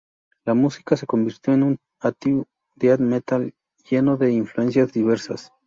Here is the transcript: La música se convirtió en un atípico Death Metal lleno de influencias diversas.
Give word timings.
La 0.45 0.55
música 0.55 0.97
se 0.97 1.05
convirtió 1.05 1.53
en 1.53 1.61
un 1.61 1.77
atípico 1.99 2.47
Death 2.75 3.01
Metal 3.01 3.53
lleno 3.87 4.17
de 4.17 4.31
influencias 4.31 4.91
diversas. 4.93 5.51